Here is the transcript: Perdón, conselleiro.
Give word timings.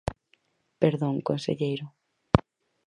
Perdón, 0.81 1.15
conselleiro. 1.29 1.85